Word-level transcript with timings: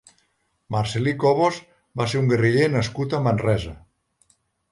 Marcel·lí 0.75 1.11
Cobos 1.23 1.59
va 2.01 2.07
ser 2.13 2.23
un 2.23 2.31
guerriller 2.33 2.67
nascut 2.79 3.13
a 3.19 3.23
Manresa. 3.27 3.77